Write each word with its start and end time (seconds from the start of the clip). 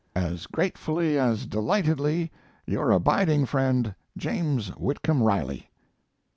As 0.15 0.47
gratefully 0.47 1.15
as 1.19 1.45
delightedly, 1.45 2.31
Your 2.65 2.89
abiding 2.89 3.45
friend, 3.45 3.93
JAMES 4.17 4.69
WHITCOMB 4.75 5.21
RILEY. 5.21 5.69